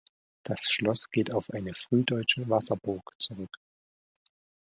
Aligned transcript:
Das 0.43 0.61
Schloss 0.63 1.11
geht 1.11 1.29
auf 1.31 1.51
eine 1.51 1.75
frühdeutsche 1.75 2.49
Wasserburg 2.49 3.11
zurück. 3.19 3.55